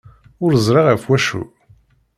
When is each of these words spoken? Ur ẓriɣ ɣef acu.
Ur 0.43 0.51
ẓriɣ 0.65 0.85
ɣef 0.89 1.03
acu. 1.15 1.41